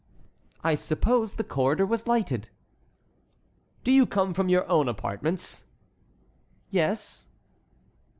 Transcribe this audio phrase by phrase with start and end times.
[0.63, 2.49] "I supposed the corridor was lighted."
[3.83, 5.67] "Do you come from your own apartments?"
[6.71, 7.27] "Yes."